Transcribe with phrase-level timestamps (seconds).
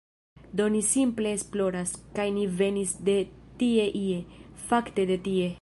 [0.59, 3.17] Do ni simple esploras, kaj ni venis de
[3.63, 4.21] tie ie,
[4.73, 5.49] fakte de tie.